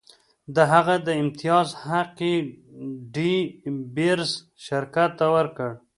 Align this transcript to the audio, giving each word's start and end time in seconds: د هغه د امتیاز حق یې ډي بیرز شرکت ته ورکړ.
د 0.55 0.57
هغه 0.73 0.95
د 1.07 1.09
امتیاز 1.23 1.67
حق 1.85 2.15
یې 2.29 2.35
ډي 3.13 3.35
بیرز 3.95 4.31
شرکت 4.65 5.11
ته 5.19 5.25
ورکړ. 5.35 5.69